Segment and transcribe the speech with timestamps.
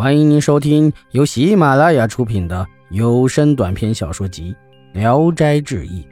[0.00, 4.56] 欢迎您收听由喜马拉雅出品的有声短篇小说集
[4.98, 6.02] 《聊斋志异》，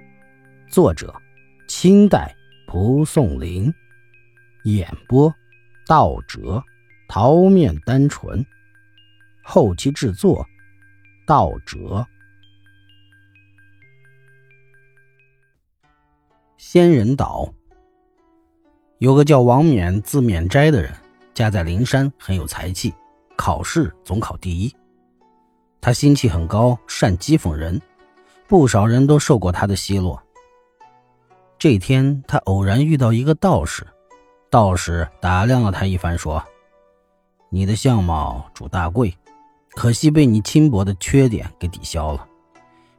[0.70, 1.10] 作者：
[1.66, 2.36] 清代
[2.66, 3.72] 蒲松龄，
[4.64, 5.34] 演播：
[5.86, 6.62] 道哲、
[7.08, 8.44] 桃面单纯，
[9.42, 10.46] 后期制作：
[11.26, 12.06] 道哲。
[16.58, 17.50] 仙人岛
[18.98, 20.92] 有个叫王冕，字冕斋的人，
[21.32, 22.92] 家在灵山，很有才气。
[23.38, 24.74] 考试总考第一，
[25.80, 27.80] 他心气很高，善讥讽人，
[28.48, 30.20] 不少人都受过他的奚落。
[31.56, 33.86] 这天，他偶然遇到一个道士，
[34.50, 36.44] 道士打量了他一番，说
[37.48, 39.16] ：“你的相貌主大贵，
[39.70, 42.26] 可惜被你轻薄的缺点给抵消了。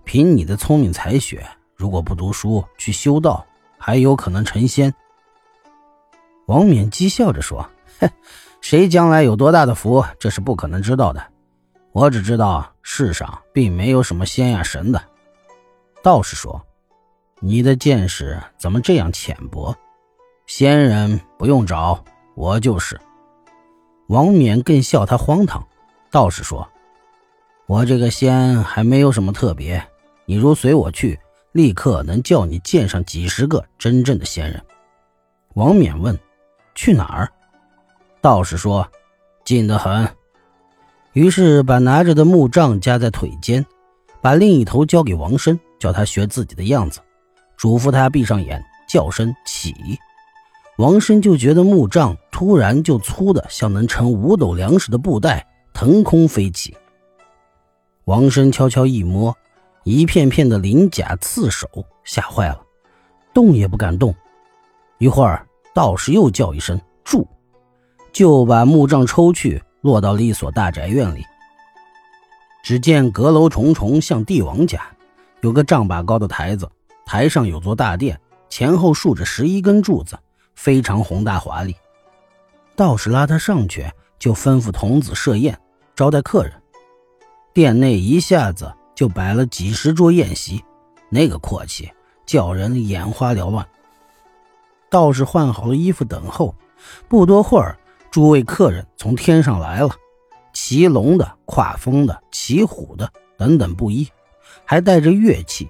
[0.05, 3.45] 凭你的聪明才学，如果不读书去修道，
[3.77, 4.93] 还有可能成仙。”
[6.47, 8.09] 王冕讥笑着说：“哼。”
[8.61, 11.23] 谁将来有多大的福，这是不可能知道的。
[11.91, 15.01] 我只知道世上并没有什么仙呀神的。
[16.03, 16.61] 道士说
[17.41, 19.75] ：“你的见识怎么这样浅薄？
[20.45, 22.03] 仙人不用找，
[22.35, 22.99] 我就是。”
[24.07, 25.65] 王冕更笑他荒唐。
[26.11, 26.67] 道士说
[27.65, 29.83] ：“我这个仙还没有什么特别，
[30.25, 31.19] 你如随我去，
[31.53, 34.63] 立刻能叫你见上几十个真正的仙人。”
[35.55, 36.17] 王冕问
[36.75, 37.31] ：“去哪儿？”
[38.21, 38.87] 道士说
[39.45, 40.07] ：“近得很。”
[41.13, 43.65] 于是把拿着的木杖夹在腿间，
[44.21, 46.99] 把另一头交给王生，叫他学自己的样子，
[47.57, 49.73] 嘱咐他闭上眼，叫声“起”。
[50.77, 56.75] 王生就觉得木杖突然就粗的像能盛五斗粮食的布袋，腾空飞起。
[58.05, 59.35] 王生悄悄一摸，
[59.83, 61.67] 一片片的鳞甲刺手，
[62.03, 62.61] 吓坏了，
[63.33, 64.13] 动也不敢动。
[64.99, 67.27] 一会儿，道士又叫一声“住”。
[68.19, 71.25] 就把木杖抽去，落到了一所大宅院里。
[72.61, 74.81] 只见阁楼重重，像帝王家，
[75.39, 76.69] 有个丈把高的台子，
[77.05, 78.19] 台上有座大殿，
[78.49, 80.19] 前后竖着十一根柱子，
[80.53, 81.73] 非常宏大华丽。
[82.75, 85.57] 道士拉他上去，就吩咐童子设宴
[85.95, 86.51] 招待客人。
[87.53, 90.61] 殿内一下子就摆了几十桌宴席，
[91.07, 91.89] 那个阔气，
[92.25, 93.65] 叫人眼花缭乱。
[94.89, 96.53] 道士换好了衣服等候，
[97.07, 97.78] 不多会儿。
[98.11, 99.89] 诸位客人从天上来了，
[100.51, 104.07] 骑龙的、跨风的、骑虎的等等不一，
[104.65, 105.69] 还带着乐器，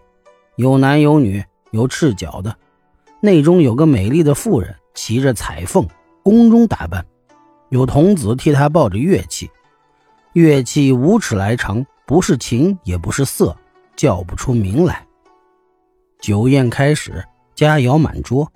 [0.55, 2.55] 有男有女，有赤脚的。
[3.21, 5.85] 内中有个美丽的妇人骑着彩凤，
[6.23, 7.05] 宫中打扮，
[7.67, 9.51] 有童子替她抱着乐器，
[10.31, 13.53] 乐器五尺来长，不是琴也不是瑟，
[13.97, 15.05] 叫不出名来。
[16.21, 18.49] 酒宴开始，佳肴满桌，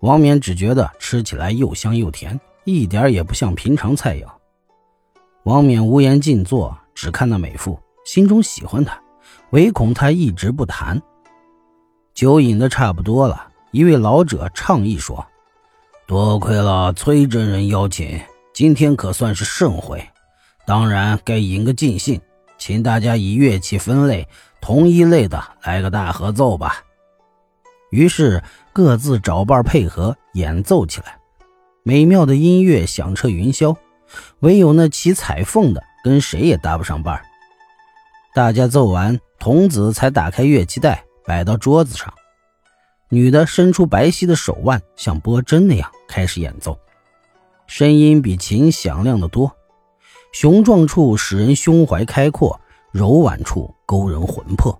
[0.00, 2.40] 王冕只觉得吃起来又香又甜。
[2.68, 4.26] 一点也不像平常菜肴。
[5.44, 9.00] 王冕无言静坐，只看那美妇，心中喜欢她，
[9.52, 11.00] 唯恐她一直不谈。
[12.12, 15.26] 酒饮的差不多了，一位老者倡议说
[16.06, 18.20] ：“多亏了崔真人邀请，
[18.52, 20.06] 今天可算是盛会，
[20.66, 22.20] 当然该饮个尽兴，
[22.58, 24.28] 请大家以乐器分类，
[24.60, 26.84] 同一类的来个大合奏吧。”
[27.90, 28.42] 于是
[28.74, 31.18] 各自找伴配合演奏起来。
[31.88, 33.74] 美妙的音乐响彻云霄，
[34.40, 37.24] 唯有那骑彩凤的跟谁也搭不上伴儿
[38.34, 42.12] 大家奏完，童子才打开乐器袋，摆到桌子上。
[43.08, 46.78] 女的伸出白皙的手腕，像拨针那样开始演奏，
[47.66, 49.50] 声音比琴响亮得多。
[50.30, 52.60] 雄壮处使人胸怀开阔，
[52.92, 54.78] 柔婉处勾人魂魄。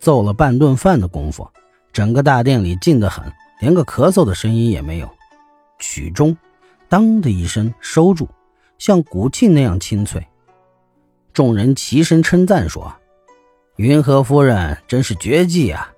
[0.00, 1.48] 奏了半顿饭的功夫，
[1.92, 5.08] 整个大殿里静得很，连个咳嗽的声音也没有。
[5.78, 6.36] 曲终，
[6.88, 8.28] 当的一声收住，
[8.78, 10.26] 像鼓磬那样清脆。
[11.32, 12.94] 众人齐声称赞说
[13.76, 15.92] ：“云和夫人真是绝技啊！”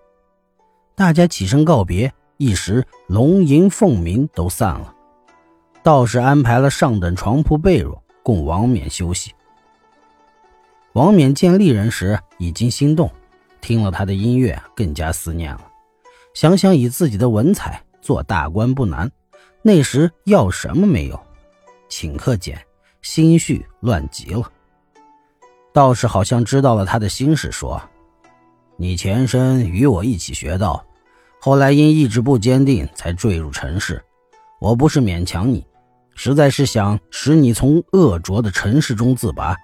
[0.97, 4.95] 大家起身告别，一时龙吟凤鸣都散了。
[5.83, 9.33] 道士安排了上等床铺被褥供王冕休息。
[10.95, 13.11] 王冕见丽人时已经心动，
[13.61, 15.71] 听了他的音乐更加思念了。
[16.35, 19.11] 想想以自己的文采做大官不难。
[19.69, 21.21] 那时要什么没有，
[21.91, 22.59] 顷刻间
[23.03, 24.51] 心绪乱极了。
[25.75, 27.79] 道士好像知道了他的心事，说
[28.79, 30.83] ：“你前身与我一起学道，
[31.39, 34.03] 后来因意志不坚定才坠入尘世。
[34.59, 35.67] 我不是勉强你，
[36.15, 39.55] 实在是想使你从恶浊的尘世中自拔。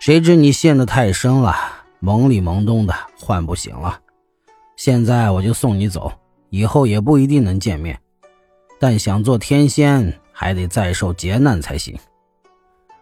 [0.00, 1.54] 谁知你陷得太深了，
[2.00, 4.00] 懵里懵懂的，唤不醒了。
[4.74, 6.10] 现在我就送你走，
[6.48, 8.00] 以后也不一定能见面。”
[8.82, 11.96] 但想做天仙，还得再受劫难才行。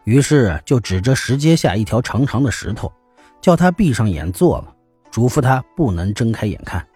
[0.04, 2.92] 于是就指着石阶下一条长长的石头，
[3.40, 4.74] 叫他闭上眼坐了，
[5.10, 6.86] 嘱咐他不能睁开眼看。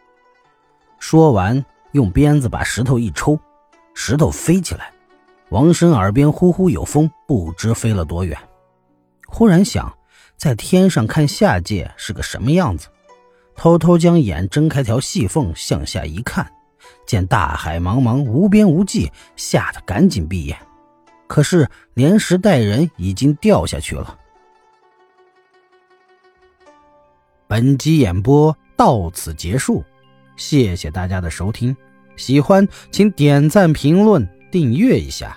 [0.99, 3.41] 说完，用鞭子把石头一抽，
[3.95, 4.93] 石头飞起来。
[5.49, 8.39] 王生耳边呼呼有风，不知飞了多远。
[9.27, 9.91] 忽然想，
[10.37, 12.89] 在天上看下界是个什么样子，
[13.57, 16.47] 偷偷将眼睁开条细缝向下一看。
[17.07, 20.59] 见大海茫茫，无边无际，吓得赶紧闭眼。
[21.27, 24.19] 可是连时带人已经掉下去了。
[27.47, 29.85] 本集演播到此结束，
[30.37, 31.77] 谢谢大家的收听。
[32.17, 35.37] 喜欢请点赞、评论、订阅一下。